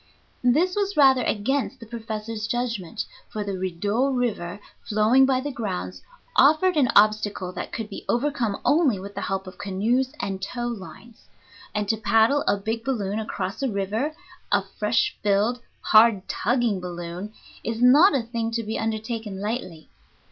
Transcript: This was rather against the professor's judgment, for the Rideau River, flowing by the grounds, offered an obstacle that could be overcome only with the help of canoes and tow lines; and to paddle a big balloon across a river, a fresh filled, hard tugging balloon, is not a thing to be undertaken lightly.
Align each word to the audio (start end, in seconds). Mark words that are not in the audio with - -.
This 0.43 0.75
was 0.75 0.97
rather 0.97 1.21
against 1.21 1.79
the 1.79 1.85
professor's 1.85 2.47
judgment, 2.47 3.05
for 3.29 3.43
the 3.43 3.55
Rideau 3.55 4.09
River, 4.09 4.59
flowing 4.83 5.27
by 5.27 5.41
the 5.41 5.51
grounds, 5.51 6.01
offered 6.35 6.75
an 6.75 6.89
obstacle 6.95 7.51
that 7.51 7.71
could 7.71 7.87
be 7.87 8.03
overcome 8.09 8.57
only 8.65 8.97
with 8.99 9.13
the 9.13 9.21
help 9.21 9.45
of 9.45 9.59
canoes 9.59 10.11
and 10.19 10.41
tow 10.41 10.65
lines; 10.65 11.27
and 11.75 11.87
to 11.87 11.97
paddle 11.97 12.43
a 12.47 12.57
big 12.57 12.83
balloon 12.83 13.19
across 13.19 13.61
a 13.61 13.69
river, 13.69 14.15
a 14.51 14.63
fresh 14.63 15.15
filled, 15.21 15.59
hard 15.81 16.27
tugging 16.27 16.79
balloon, 16.79 17.31
is 17.63 17.79
not 17.79 18.15
a 18.15 18.23
thing 18.23 18.49
to 18.49 18.63
be 18.63 18.79
undertaken 18.79 19.39
lightly. 19.39 19.87